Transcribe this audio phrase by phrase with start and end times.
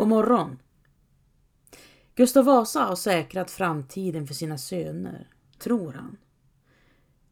[0.00, 0.58] God morgon!
[2.14, 5.28] Gustav Vasa har säkrat framtiden för sina söner,
[5.58, 6.16] tror han.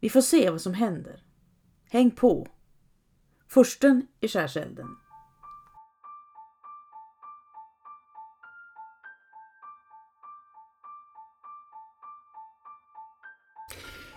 [0.00, 1.22] Vi får se vad som händer.
[1.90, 2.48] Häng på!
[3.46, 4.86] Försten i skärselden.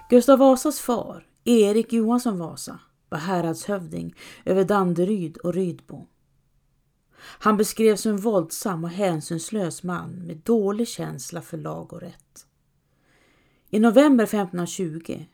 [0.10, 2.80] Gustav Vasas far, Erik Johansson Vasa,
[3.10, 4.16] var häradshövding
[4.46, 6.08] över Danderyd och Rydbo.
[7.22, 12.46] Han beskrevs som en våldsam och hänsynslös man med dålig känsla för lag och rätt.
[13.70, 15.26] I november 1520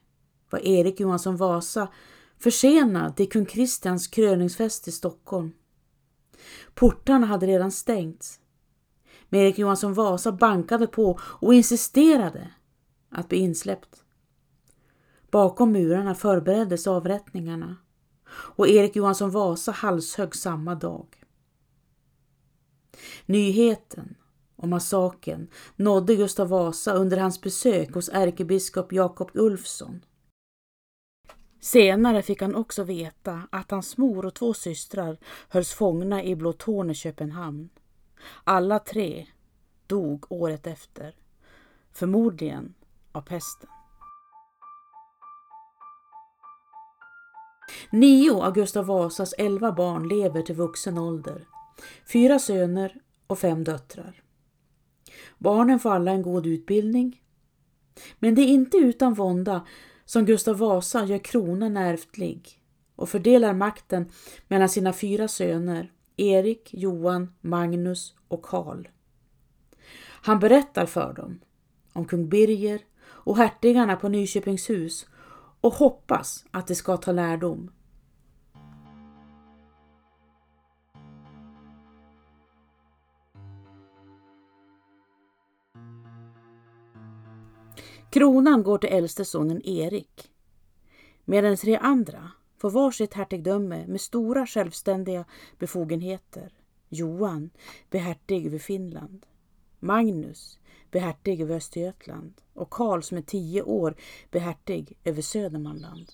[0.50, 1.88] var Erik Johansson Vasa
[2.40, 5.52] försenad till kung Kristians kröningsfest i Stockholm.
[6.73, 8.40] Portarna hade redan stängts.
[9.30, 12.49] Men Erik Johansson Vasa bankade på och insisterade
[13.10, 14.04] att bli insläppt.
[15.32, 17.76] Bakom murarna förbereddes avrättningarna
[18.30, 21.08] och Erik Johansson Vasa halshögg samma dag.
[23.26, 24.15] Nyheten
[24.55, 30.01] om massaken nådde Gustav Vasa under hans besök hos ärkebiskop Jakob Ulfsson.
[31.59, 35.17] Senare fick han också veta att hans mor och två systrar
[35.49, 36.54] hölls fångna i Blå
[36.91, 37.70] i Köpenhamn.
[38.43, 39.27] Alla tre
[39.87, 41.15] dog året efter,
[41.93, 42.73] förmodligen
[43.11, 43.70] av pesten.
[47.91, 51.48] Nio av Gustav Vasas elva barn lever till vuxen ålder.
[52.12, 52.96] Fyra söner
[53.27, 54.24] och fem döttrar.
[55.38, 57.21] Barnen får alla en god utbildning.
[58.20, 59.66] Men det är inte utan vånda
[60.05, 62.62] som Gustav Vasa gör kronan ärftlig
[62.96, 64.12] och fördelar makten
[64.47, 68.88] mellan sina fyra söner Erik, Johan, Magnus och Karl.
[70.22, 71.40] Han berättar för dem
[71.94, 75.07] om kung Birger och hertigarna på Nyköpingshus
[75.62, 77.72] och hoppas att de ska ta lärdom.
[88.09, 90.31] Kronan går till äldste sonen Erik,
[91.25, 95.25] medan tre andra får varsitt hertigdöme med stora självständiga
[95.59, 96.53] befogenheter.
[96.90, 97.50] Johan
[97.90, 99.25] blir hertig över Finland,
[99.79, 100.59] Magnus
[100.91, 103.96] blir hertig över Östergötland och Karl som är tio år
[104.31, 106.12] blir hertig över Södermanland.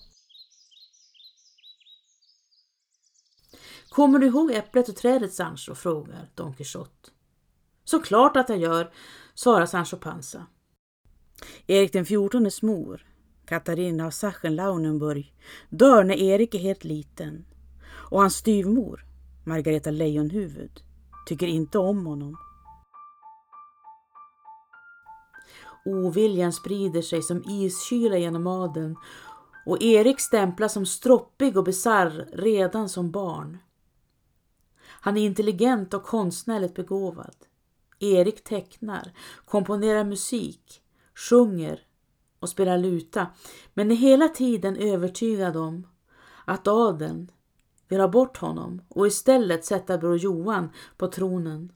[3.88, 5.74] Kommer du ihåg äpplet och trädet Sancho?
[5.74, 7.10] frågar Don Quixote.
[7.84, 8.92] Såklart att jag gör,
[9.34, 10.46] svarar Sancho Panza.
[11.66, 13.06] Erik den XIVs mor,
[13.46, 15.34] Katarina av Sachsen-Lauenburg,
[15.68, 17.44] dör när Erik är helt liten
[17.86, 19.04] och hans styvmor,
[19.44, 20.82] Margareta Lejonhuvud,
[21.26, 22.36] tycker inte om honom.
[25.84, 28.96] Oviljan sprider sig som iskyla genom adeln
[29.66, 33.58] och Erik stämplas som stroppig och bisarr redan som barn.
[34.86, 37.36] Han är intelligent och konstnärligt begåvad.
[37.98, 39.12] Erik tecknar,
[39.44, 40.82] komponerar musik,
[41.14, 41.80] sjunger
[42.40, 43.26] och spelar luta
[43.74, 45.86] men är hela tiden övertygad om
[46.44, 47.30] att adeln
[47.88, 51.72] vill ha bort honom och istället sätta bror Johan på tronen.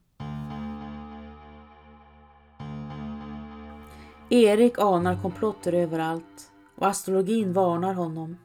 [4.31, 8.37] Erik anar komplotter överallt och astrologin varnar honom.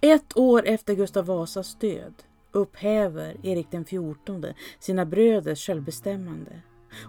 [0.00, 2.14] Ett år efter Gustav Vasas död
[2.52, 6.62] upphäver Erik den XIV sina bröders självbestämmande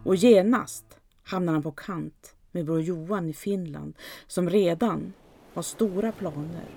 [0.06, 0.86] och genast
[1.24, 3.94] hamnar han på kant med bror Johan i Finland
[4.28, 5.14] som redan
[5.54, 6.70] har stora planer.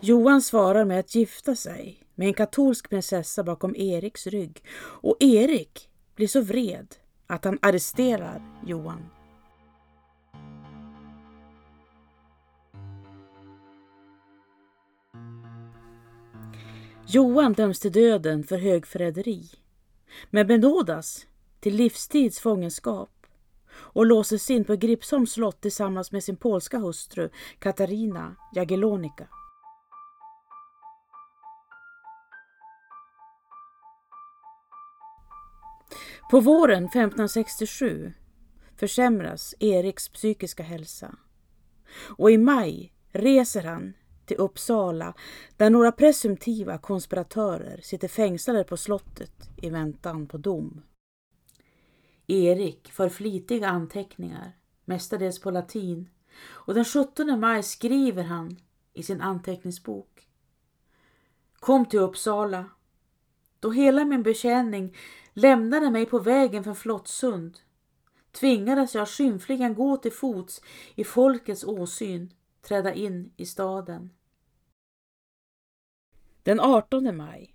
[0.00, 5.88] Johan svarar med att gifta sig med en katolsk prinsessa bakom Eriks rygg och Erik
[6.14, 6.94] blir så vred
[7.26, 9.08] att han arresterar Johan.
[17.06, 19.59] Johan döms till döden för högförräderi
[20.30, 21.26] men benådas
[21.60, 23.26] till livstids fångenskap
[23.72, 29.28] och låses in på Gripsholms slott tillsammans med sin polska hustru Katarina Jagiellonica.
[36.30, 38.12] På våren 1567
[38.76, 41.14] försämras Eriks psykiska hälsa
[42.18, 43.92] och i maj reser han
[44.30, 45.14] till Uppsala
[45.56, 50.82] där några presumtiva konspiratörer sitter fängslade på slottet i väntan på dom.
[52.26, 54.52] Erik för flitiga anteckningar,
[54.84, 56.08] mestadels på latin,
[56.42, 58.56] och den 17 maj skriver han
[58.92, 60.28] i sin anteckningsbok.
[61.54, 62.64] Kom till Uppsala.
[63.60, 64.96] Då hela min betjäning
[65.32, 67.58] lämnade mig på vägen från Flottsund
[68.32, 70.62] tvingades jag skymfligen gå till fots
[70.94, 72.32] i folkets åsyn
[72.62, 74.10] träda in i staden.
[76.42, 77.54] Den 18 maj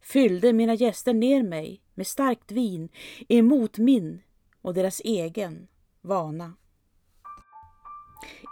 [0.00, 2.88] fyllde mina gäster ner mig med starkt vin
[3.28, 4.22] emot min
[4.62, 5.68] och deras egen
[6.00, 6.52] vana.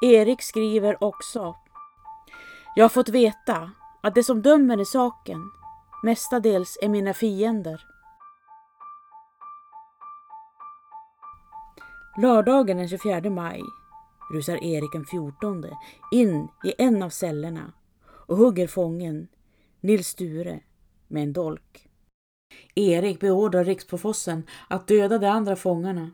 [0.02, 1.56] Erik skriver också
[2.76, 3.70] Jag har fått veta
[4.02, 5.50] att det som dömer i saken
[6.02, 7.86] mestadels är mina fiender.
[12.18, 13.62] Lördagen den 24 maj
[14.32, 15.64] rusar Erik den 14
[16.12, 17.72] in i en av cellerna
[18.26, 19.28] och hugger fången
[19.80, 20.60] Nils Sture
[21.08, 21.88] med en dolk.
[22.74, 26.10] Erik beordrar riksprofossen att döda de andra fångarna.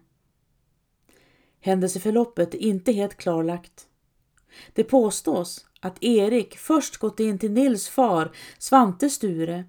[1.60, 3.88] Händelseförloppet är inte helt klarlagt.
[4.72, 9.64] Det påstås att Erik först gått in till Nils far, Svante Sture,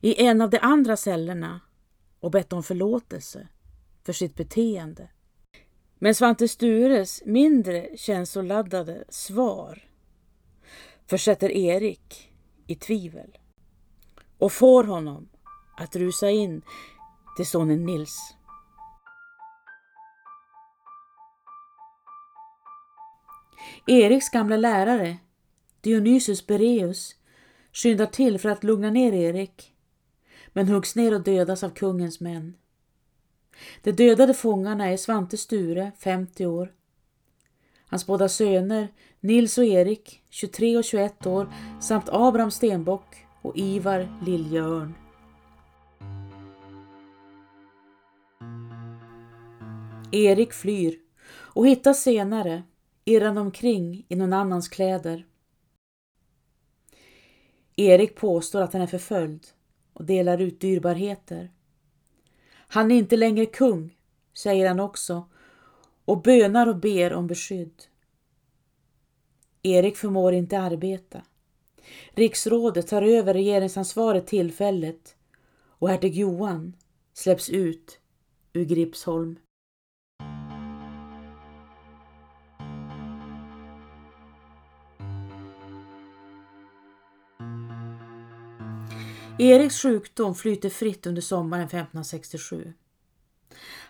[0.00, 1.60] i en av de andra cellerna
[2.20, 3.48] och bett om förlåtelse
[4.04, 5.08] för sitt beteende.
[5.98, 9.89] Men Svante Stures mindre känsloladdade svar
[11.10, 12.30] försätter Erik
[12.66, 13.38] i tvivel
[14.38, 15.28] och får honom
[15.76, 16.62] att rusa in
[17.36, 18.34] till sonen Nils.
[23.86, 25.16] Eriks gamla lärare,
[25.80, 27.16] Dionysus Bereus,
[27.72, 29.74] skyndar till för att lugna ner Erik,
[30.52, 32.56] men huggs ner och dödas av kungens män.
[33.82, 36.72] De dödade fångarna är Svante Sture, 50 år,
[37.90, 38.88] hans båda söner
[39.20, 44.94] Nils och Erik, 23 och 21 år, samt Abraham Stenbock och Ivar Liljeörn.
[50.12, 50.98] Erik flyr
[51.30, 52.62] och hittas senare
[53.04, 55.26] irrande omkring i någon annans kläder.
[57.76, 59.46] Erik påstår att han är förföljd
[59.92, 61.50] och delar ut dyrbarheter.
[62.52, 63.96] Han är inte längre kung,
[64.34, 65.24] säger han också,
[66.10, 67.82] och bönar och ber om beskydd.
[69.62, 71.22] Erik förmår inte arbeta.
[72.10, 75.16] Riksrådet tar över regeringsansvaret tillfället
[75.62, 76.76] och hertig Johan
[77.12, 78.00] släpps ut
[78.52, 79.38] ur Gripsholm.
[89.38, 92.72] Eriks sjukdom flyter fritt under sommaren 1567.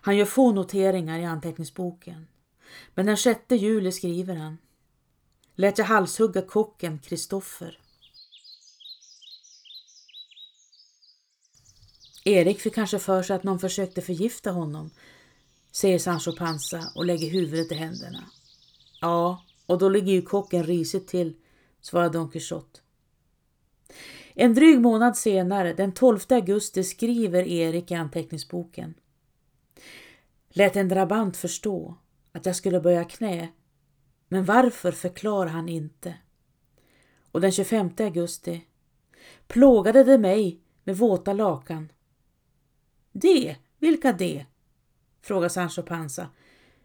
[0.03, 2.27] Han gör få noteringar i anteckningsboken.
[2.95, 4.59] Men den 6 juli skriver han
[5.55, 7.79] Lät jag halshugga kocken Kristoffer.
[12.25, 14.91] Erik fick kanske för sig att någon försökte förgifta honom,
[15.73, 18.25] säger Sancho Panza och lägger huvudet i händerna.
[19.01, 21.37] Ja, och då ligger ju kocken risigt till,
[21.81, 22.81] svarar Don Quixote.
[24.35, 28.95] En dryg månad senare, den 12 augusti, skriver Erik i anteckningsboken.
[30.53, 31.95] Lät en drabant förstå
[32.33, 33.49] att jag skulle böja knä,
[34.29, 36.15] men varför förklarar han inte.
[37.33, 38.65] Och den 25 augusti
[39.47, 41.93] plågade det mig med våta lakan.
[43.13, 43.57] Det?
[43.79, 44.47] Vilka det?
[45.23, 46.29] frågar Sancho Panza.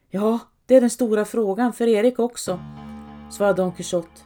[0.09, 2.59] Ja, det är den stora frågan för Erik också,
[3.31, 4.21] svarade Don Quixote.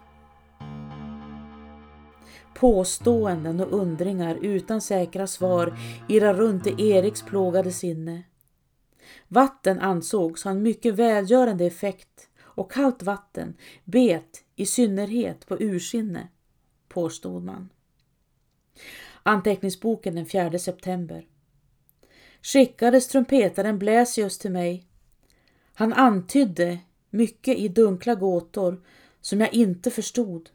[2.56, 5.77] Påståenden och undringar utan säkra svar
[6.07, 8.24] irrar runt i Eriks plågade sinne.
[9.27, 13.53] Vatten ansågs ha en mycket välgörande effekt och kallt vatten
[13.83, 16.28] bet i synnerhet på ursinne,
[16.87, 17.69] påstod man.
[19.23, 21.28] Anteckningsboken den 4 september.
[22.42, 24.85] Skickades trumpetaren Bläsius till mig.
[25.73, 28.83] Han antydde mycket i dunkla gåtor
[29.21, 30.49] som jag inte förstod.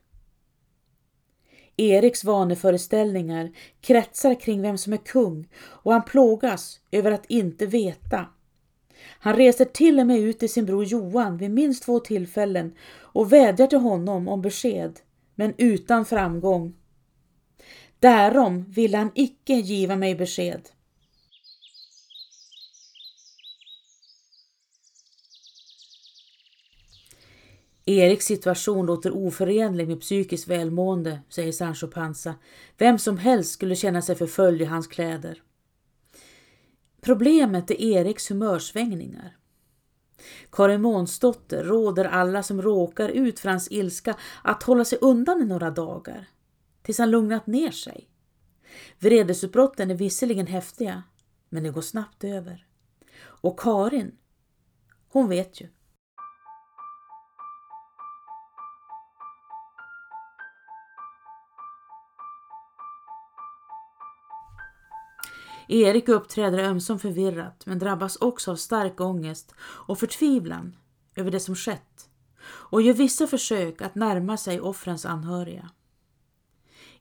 [1.77, 8.27] Eriks vaneföreställningar kretsar kring vem som är kung och han plågas över att inte veta.
[9.07, 13.33] Han reser till och med ut till sin bror Johan vid minst två tillfällen och
[13.33, 15.01] vädjar till honom om besked,
[15.35, 16.75] men utan framgång.
[17.99, 20.69] Därom vill han icke giva mig besked.
[27.87, 32.35] Eriks situation låter oförenlig med psykiskt välmående, säger Sancho Panza.
[32.79, 35.43] Vem som helst skulle känna sig förföljd i hans kläder.
[37.05, 39.37] Problemet är Eriks humörsvängningar.
[40.53, 45.45] Karin Månsdotter råder alla som råkar ut för hans ilska att hålla sig undan i
[45.45, 46.29] några dagar,
[46.83, 48.09] tills han lugnat ner sig.
[48.99, 51.03] Vredesutbrotten är visserligen häftiga,
[51.49, 52.67] men det går snabbt över.
[53.23, 54.19] Och Karin,
[55.09, 55.69] hon vet ju.
[65.69, 70.77] Erik uppträder ömsom förvirrat men drabbas också av stark ångest och förtvivlan
[71.17, 72.09] över det som skett
[72.47, 75.71] och gör vissa försök att närma sig offrens anhöriga.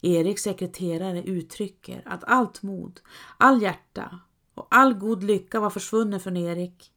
[0.02, 3.02] Eriks sekreterare uttrycker att allt mod,
[3.38, 4.20] all hjärta
[4.54, 6.92] och all god lycka var försvunnen från Erik.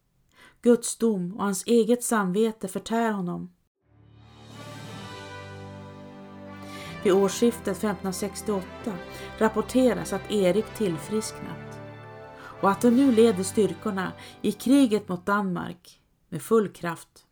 [0.62, 3.52] Guds dom och hans eget samvete förtär honom.
[7.04, 8.66] Vid årsskiftet 1568
[9.38, 11.78] rapporteras att Erik tillfrisknat
[12.60, 14.12] och att han nu leder styrkorna
[14.42, 17.26] i kriget mot Danmark med full kraft.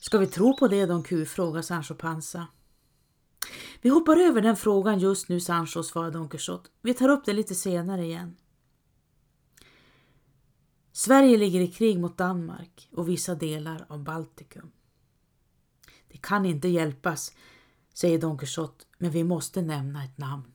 [0.00, 1.26] Ska vi tro på det Don Q?
[1.26, 2.46] frågar Sancho Panza.
[3.82, 6.70] Vi hoppar över den frågan just nu Sancho, svarar Don Quixote.
[6.82, 8.36] Vi tar upp det lite senare igen.
[10.92, 14.70] Sverige ligger i krig mot Danmark och vissa delar av Baltikum.
[16.14, 17.32] Det kan inte hjälpas,
[17.94, 20.52] säger Don Quixote, men vi måste nämna ett namn.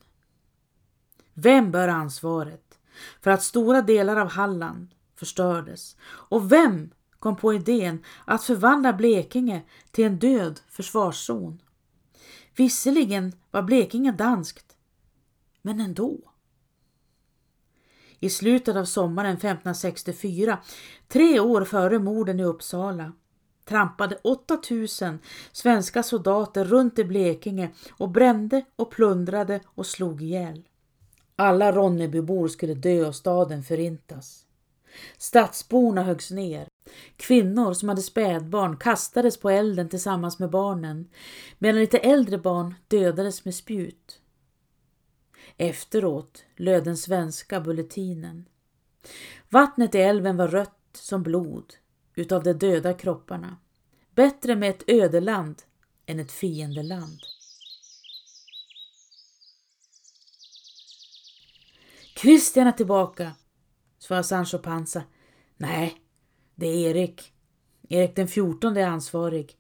[1.34, 2.80] Vem bär ansvaret
[3.22, 5.98] för att stora delar av Halland förstördes?
[6.02, 6.90] Och vem
[7.20, 11.62] kom på idén att förvandla Blekinge till en död försvarszon?
[12.56, 14.76] Visserligen var Blekinge danskt,
[15.62, 16.34] men ändå.
[18.20, 20.60] I slutet av sommaren 1564,
[21.08, 23.14] tre år före morden i Uppsala,
[23.70, 25.20] trampade 8000
[25.52, 30.64] svenska soldater runt i Blekinge och brände och plundrade och slog ihjäl.
[31.36, 34.46] Alla Ronnebybor skulle dö och staden förintas.
[35.18, 36.68] Stadsborna höggs ner.
[37.18, 41.10] Kvinnor som hade spädbarn kastades på elden tillsammans med barnen,
[41.58, 44.22] medan lite äldre barn dödades med spjut.
[45.58, 48.46] Efteråt löd den svenska bulletinen.
[49.50, 51.74] Vattnet i älven var rött som blod
[52.20, 53.58] utav de döda kropparna.
[54.16, 55.62] Bättre med ett ödeland
[56.06, 57.20] än ett fiendeland.
[62.16, 63.32] Kristian är tillbaka,
[64.00, 65.04] svarade Sancho Panza.
[65.58, 66.02] Nej,
[66.56, 67.34] det är Erik.
[67.90, 69.58] Erik den fjortonde är ansvarig.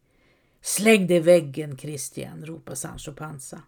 [0.61, 3.61] Släng dig i väggen, Kristian, ropar Sancho Panza.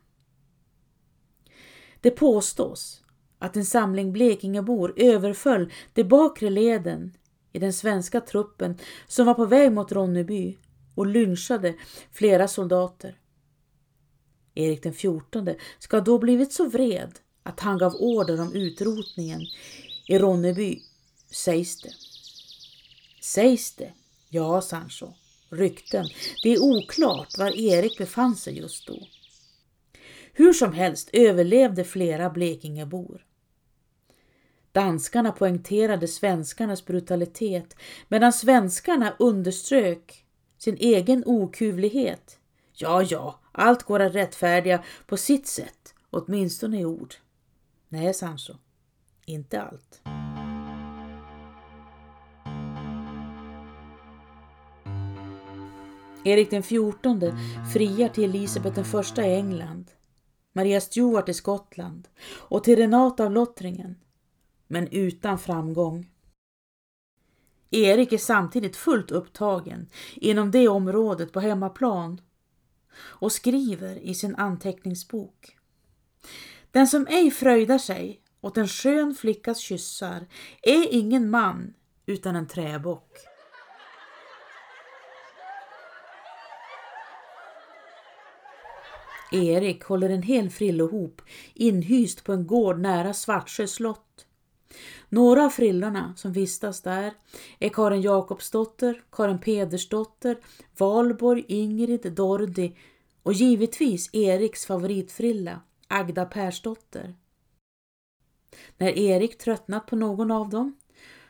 [2.01, 3.03] Det påstås
[3.39, 7.13] att en samling Blekingebor överföll de bakre leden
[7.51, 8.77] i den svenska truppen
[9.07, 10.57] som var på väg mot Ronneby
[10.95, 11.75] och lynchade
[12.11, 13.17] flera soldater.
[14.55, 19.41] Erik den fjortonde ska då blivit så vred att han gav order om utrotningen
[20.07, 20.81] i Ronneby,
[21.31, 21.93] sägs det.
[23.21, 23.93] Sägs det?
[24.29, 25.13] Ja, Sancho.
[25.49, 26.05] Rykten.
[26.43, 29.07] Det är oklart var Erik befann sig just då.
[30.33, 33.25] Hur som helst överlevde flera Blekingebor.
[34.71, 37.75] Danskarna poängterade svenskarnas brutalitet
[38.07, 40.25] medan svenskarna underströk
[40.57, 42.39] sin egen okuvlighet.
[42.73, 47.15] Ja, ja, allt går att rättfärdiga på sitt sätt, åtminstone i ord.
[47.89, 48.53] Nej, Sancho,
[49.25, 50.01] inte allt.
[56.25, 57.37] Erik den fjortonde
[57.73, 59.91] friar till Elisabet den första i England,
[60.53, 63.95] Maria Stuart i Skottland och till Renata av Lottringen,
[64.71, 66.11] men utan framgång.
[67.71, 72.21] Erik är samtidigt fullt upptagen inom det området på hemmaplan
[72.97, 75.57] och skriver i sin anteckningsbok.
[76.71, 80.27] Den som ej fröjdar sig åt en skön flickas kyssar
[80.61, 81.73] är ingen man
[82.05, 83.17] utan en träbock.
[89.31, 91.21] Erik håller en hel frillohop
[91.53, 94.27] inhyst på en gård nära Svartsjö slott.
[95.09, 97.13] Några av frillorna som vistas där
[97.59, 100.37] är Karin Jakobsdotter, Karin Pedersdotter,
[100.77, 102.77] Valborg, Ingrid, Dordi
[103.23, 107.15] och givetvis Eriks favoritfrilla, Agda Persdotter.
[108.77, 110.77] När Erik tröttnat på någon av dem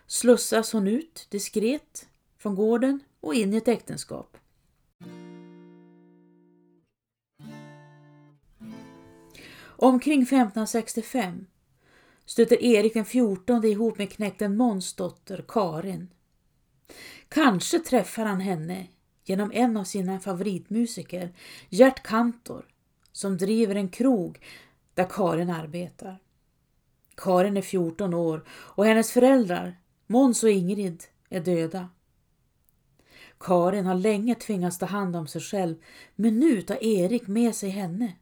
[0.07, 2.07] slussas hon ut diskret
[2.37, 4.37] från gården och in i ett äktenskap.
[9.63, 11.45] Omkring 1565
[12.31, 16.07] stöter Erik den fjortonde ihop med knäkten Måns dotter Karin.
[17.29, 18.87] Kanske träffar han henne
[19.23, 21.33] genom en av sina favoritmusiker,
[21.69, 22.65] Gert Kantor,
[23.11, 24.39] som driver en krog
[24.93, 26.19] där Karin arbetar.
[27.15, 31.89] Karin är 14 år och hennes föräldrar, Måns och Ingrid, är döda.
[33.39, 35.75] Karin har länge tvingats ta hand om sig själv,
[36.15, 38.13] men nu tar Erik med sig henne.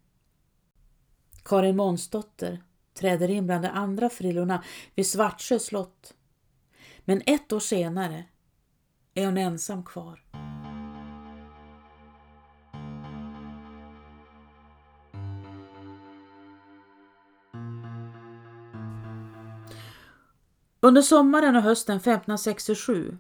[1.44, 2.64] Karin Månsdotter
[3.00, 4.64] träder in bland de andra frillorna
[4.96, 6.14] vid Svartsjö slott.
[7.06, 8.24] Men ett år senare
[9.14, 10.24] är hon ensam kvar.
[20.82, 23.18] Under sommaren och hösten 1567,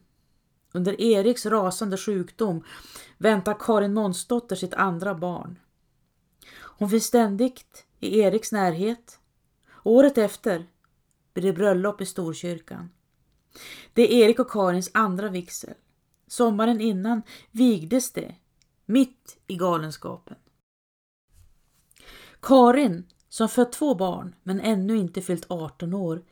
[0.71, 2.63] under Eriks rasande sjukdom,
[3.17, 5.59] väntar Karin Månsdotter sitt andra barn.
[6.55, 9.19] Hon finns ständigt i Eriks närhet.
[9.83, 10.65] Året efter
[11.33, 12.89] blir det bröllop i Storkyrkan.
[13.93, 15.73] Det är Erik och Karins andra vigsel.
[16.27, 17.21] Sommaren innan
[17.51, 18.35] vigdes det,
[18.85, 20.37] mitt i galenskapen.
[22.41, 26.23] Karin, som fött två barn men ännu inte fyllt 18 år,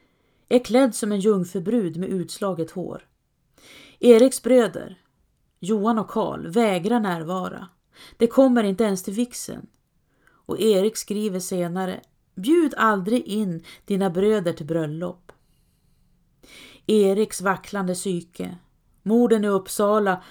[0.50, 3.08] är klädd som en jungfrubrud med utslaget hår.
[4.00, 5.02] Eriks bröder,
[5.60, 7.68] Johan och Karl, vägrar närvara.
[8.18, 9.68] De kommer inte ens till vixen.
[10.30, 12.02] Och Erik skriver senare,
[12.38, 15.32] bjud aldrig in dina bröder till bröllop.
[16.86, 18.58] Eriks vacklande psyke,
[19.04, 20.24] morden i Uppsala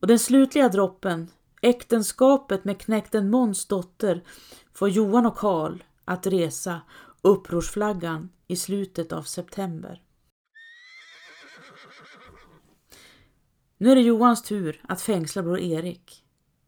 [0.00, 1.30] och den slutliga droppen,
[1.62, 4.24] äktenskapet med knäkten Måns dotter,
[4.72, 6.80] får Johan och Karl att resa
[7.22, 10.02] upprorsflaggan i slutet av september.
[13.78, 16.24] Nu är det Johans tur att fängsla bror Erik,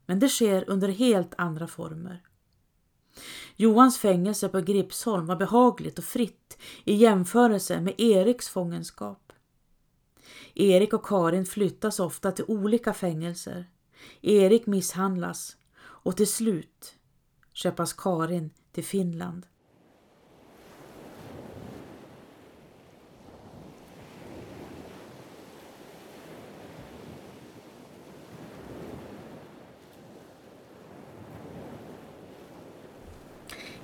[0.06, 2.22] men det sker under helt andra former.
[3.56, 9.32] Johans fängelse på Gripsholm var behagligt och fritt i jämförelse med Eriks fångenskap.
[10.54, 13.66] Erik och Karin flyttas ofta till olika fängelser.
[14.22, 16.94] Erik misshandlas och till slut
[17.52, 19.46] köpas Karin till Finland.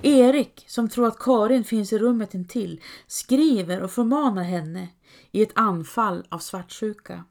[0.03, 4.89] Erik, som tror att Karin finns i rummet intill, skriver och förmanar henne
[5.31, 7.23] i ett anfall av svartsjuka.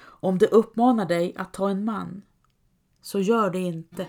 [0.00, 2.22] Om det uppmanar dig att ta en man,
[3.02, 4.06] så gör det inte.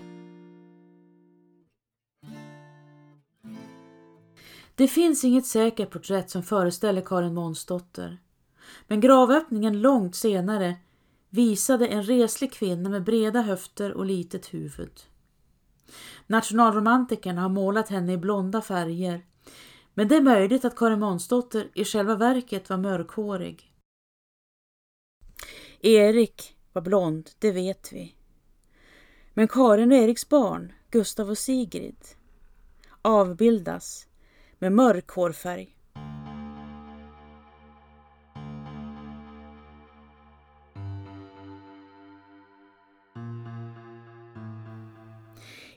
[4.74, 8.18] Det finns inget säkert porträtt som föreställer Karin Månsdotter,
[8.86, 10.76] men gravöppningen långt senare
[11.30, 15.09] visade en reslig kvinna med breda höfter och litet huvud.
[16.26, 19.26] Nationalromantikerna har målat henne i blonda färger.
[19.94, 23.72] Men det är möjligt att Karin Månsdotter i själva verket var mörkhårig.
[25.80, 28.14] Erik var blond, det vet vi.
[29.34, 32.06] Men Karin och Eriks barn, Gustav och Sigrid,
[33.02, 34.06] avbildas
[34.58, 35.76] med mörk hårfärg.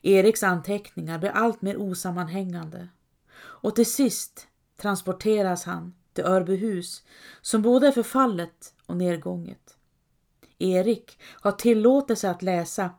[0.06, 2.88] Eriks anteckningar blir allt mer osammanhängande
[3.36, 7.04] och till sist transporteras han till Örbyhus
[7.42, 9.78] som både är förfallet och nedgånget.
[10.60, 12.92] Erik har tillåtelse att läsa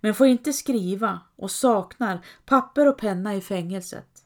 [0.00, 4.24] men får inte skriva och saknar papper och penna i fängelset.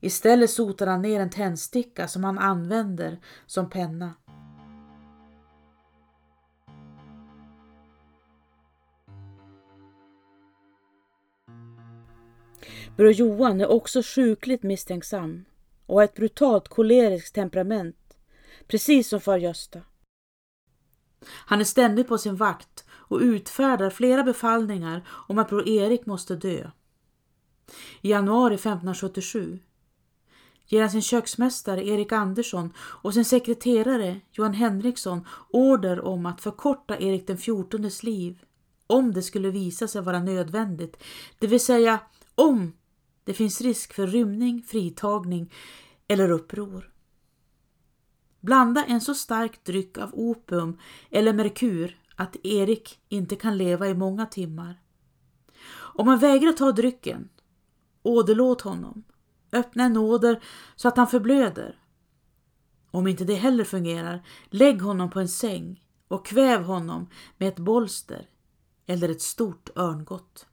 [0.00, 4.14] Istället sotar han ner en tändsticka som han använder som penna.
[12.96, 15.44] Bror Johan är också sjukligt misstänksam
[15.86, 18.16] och har ett brutalt koleriskt temperament,
[18.66, 19.80] precis som far Gösta.
[21.26, 26.36] Han är ständigt på sin vakt och utfärdar flera befallningar om att bror Erik måste
[26.36, 26.70] dö.
[28.00, 29.58] I januari 1577
[30.66, 36.98] ger han sin köksmästare Erik Andersson och sin sekreterare Johan Henriksson order om att förkorta
[36.98, 38.44] Erik den XIVs liv
[38.86, 41.02] om det skulle visa sig vara nödvändigt,
[41.38, 42.00] det vill säga
[42.34, 42.72] om
[43.24, 45.52] det finns risk för rymning, fritagning
[46.08, 46.92] eller uppror.
[48.40, 50.78] Blanda en så stark dryck av opium
[51.10, 54.80] eller merkur att Erik inte kan leva i många timmar.
[55.74, 57.28] Om han vägrar ta drycken,
[58.02, 59.04] åderlåt honom.
[59.52, 60.42] Öppna en åder
[60.76, 61.78] så att han förblöder.
[62.90, 67.58] Om inte det heller fungerar, lägg honom på en säng och kväv honom med ett
[67.58, 68.28] bolster
[68.86, 70.46] eller ett stort örngott.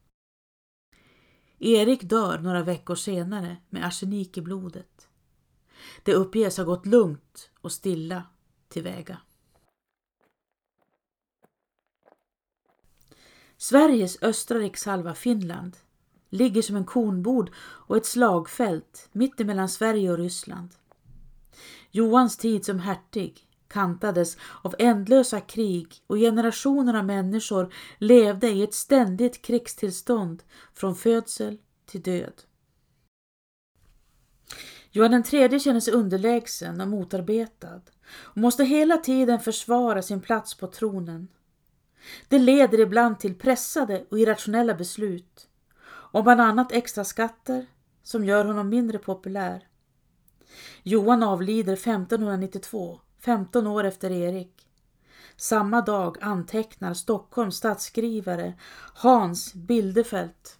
[1.63, 5.07] Erik dör några veckor senare med arsenik i blodet.
[6.03, 8.23] Det uppges ha gått lugnt och stilla
[8.69, 9.17] tillväga.
[13.57, 15.77] Sveriges östra rikshalva Finland
[16.29, 20.69] ligger som en kornbod och ett slagfält mitt emellan Sverige och Ryssland.
[21.91, 28.73] Johans tid som hertig kantades av ändlösa krig och generationer av människor levde i ett
[28.73, 32.41] ständigt krigstillstånd från födsel till död.
[34.91, 37.81] Johan III känner sig underlägsen och motarbetad
[38.13, 41.27] och måste hela tiden försvara sin plats på tronen.
[42.27, 45.47] Det leder ibland till pressade och irrationella beslut
[45.87, 47.65] om bland annat extra skatter
[48.03, 49.67] som gör honom mindre populär.
[50.83, 54.67] Johan avlider 1592 15 år efter Erik.
[55.35, 58.53] Samma dag antecknar Stockholms stadsskrivare
[58.95, 60.59] Hans Bildefelt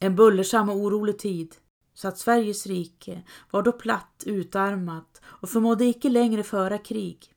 [0.00, 1.54] En bullersam och orolig tid,
[1.94, 7.34] så att Sveriges rike var då platt, utarmat och förmådde icke längre föra krig.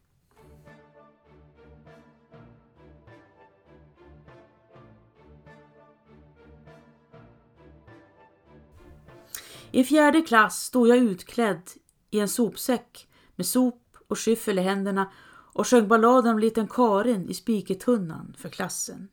[9.71, 11.71] I fjärde klass stod jag utklädd
[12.11, 15.11] i en sopsäck med sop och skyffel i händerna
[15.53, 19.07] och sjöng balladen om liten Karin i spiketunnan för klassen.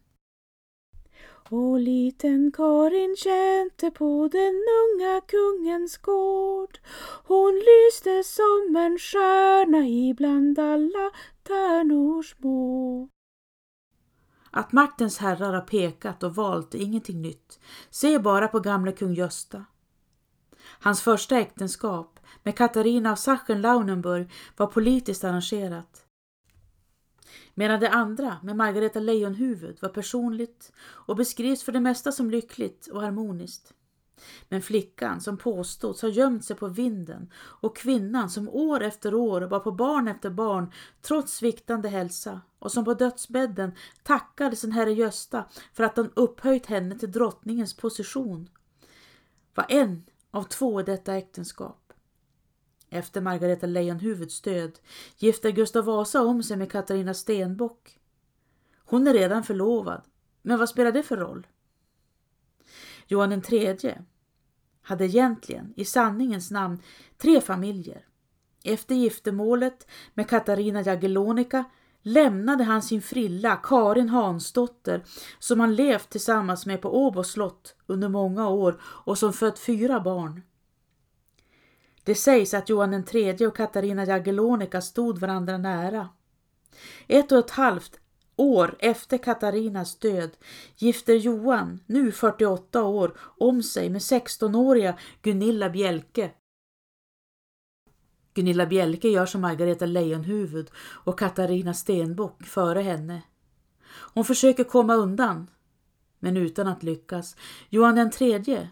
[1.48, 6.78] Och liten Karin tjänte på den unga kungens gård.
[7.24, 11.10] Hon lyste som en stjärna ibland alla
[11.42, 13.08] tärnor små.
[14.50, 17.60] Att maktens herrar har pekat och valt är ingenting nytt.
[17.90, 19.64] Se bara på gamle kung Gösta.
[20.80, 22.11] Hans första äktenskap
[22.42, 26.06] med Katarina av Sachsen-Lauenburg var politiskt arrangerat.
[27.54, 32.86] Medan det andra med Margareta Leijonhufvud var personligt och beskrivs för det mesta som lyckligt
[32.86, 33.74] och harmoniskt.
[34.48, 39.40] Men flickan som påstods ha gömt sig på vinden och kvinnan som år efter år
[39.40, 44.92] var på barn efter barn trots sviktande hälsa och som på dödsbädden tackade sin herre
[44.92, 48.48] Gösta för att han upphöjt henne till drottningens position
[49.54, 51.81] var en av två i detta äktenskap.
[52.92, 54.78] Efter Margareta Lejonhuvuds död
[55.16, 57.98] gifter Gustav Vasa om sig med Katarina Stenbock.
[58.84, 60.02] Hon är redan förlovad,
[60.42, 61.46] men vad spelar det för roll?
[63.06, 63.98] Johan III
[64.82, 66.82] hade egentligen, i sanningens namn,
[67.18, 68.06] tre familjer.
[68.64, 71.64] Efter giftermålet med Katarina Jagellonica
[72.02, 75.04] lämnade han sin frilla Karin Hansdotter
[75.38, 80.00] som han levt tillsammans med på Åbo slott under många år och som fött fyra
[80.00, 80.42] barn.
[82.04, 86.08] Det sägs att Johan III och Katarina Jagellonica stod varandra nära.
[87.06, 88.00] Ett och ett halvt
[88.36, 90.30] år efter Katarinas död
[90.76, 96.30] gifter Johan, nu 48 år, om sig med 16-åriga Gunilla Bjelke
[98.34, 103.22] Gunilla Bjelke gör som Margareta Lejonhuvud och Katarina Stenbock före henne.
[104.14, 105.50] Hon försöker komma undan,
[106.18, 107.36] men utan att lyckas.
[107.68, 108.68] Johan III,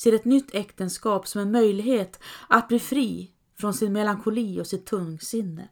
[0.00, 4.86] ser ett nytt äktenskap som en möjlighet att bli fri från sin melankoli och sitt
[4.86, 5.68] tungsinne.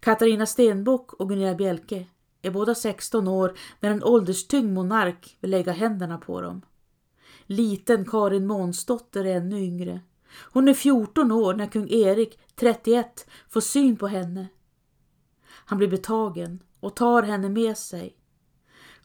[0.00, 2.06] Katarina Stenbock och Gunilla Bjelke
[2.42, 6.62] är båda 16 år när en ålderstyngd monark vill lägga händerna på dem.
[7.46, 10.00] Liten Karin Månsdotter är ännu yngre.
[10.52, 14.48] Hon är 14 år när kung Erik, 31, får syn på henne.
[15.44, 18.17] Han blir betagen och tar henne med sig.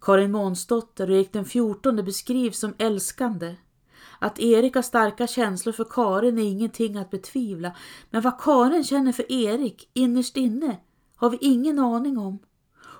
[0.04, 3.56] Karin Månsdotter och Erik den 14 beskrivs som älskande.
[4.20, 7.76] Att Erik har starka känslor för Karin är ingenting att betvivla,
[8.10, 10.78] men vad Karin känner för Erik innerst inne
[11.16, 12.40] har vi ingen aning om.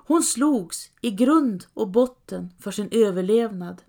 [0.06, 3.82] Hon slogs i grund och botten för sin överlevnad.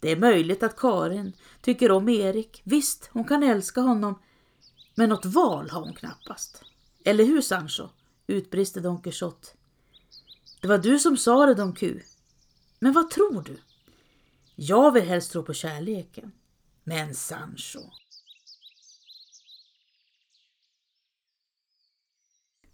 [0.00, 1.32] Det är möjligt att Karin
[1.62, 2.62] tycker om Erik.
[2.64, 4.22] Visst, hon kan älska honom.
[4.94, 6.62] Men något val har hon knappast.
[7.04, 7.88] Eller hur Sancho?
[8.26, 9.48] Utbrister Don Quixote.
[10.60, 12.02] Det var du som sa det, Don Q.
[12.78, 13.58] Men vad tror du?
[14.54, 16.32] Jag vill helst tro på kärleken.
[16.84, 17.80] Men Sancho.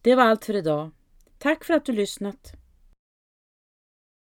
[0.02, 0.90] Det var allt för idag.
[1.38, 2.59] Tack för att du lyssnat.